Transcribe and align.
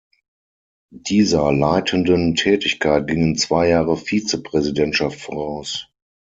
Dieser 1.07 1.53
leitenden 1.53 2.33
Tätigkeit 2.33 3.05
gingen 3.05 3.35
zwei 3.37 3.67
Jahre 3.67 3.95
Vize-Präsidentschaft 3.97 5.19
voraus. 5.21 5.89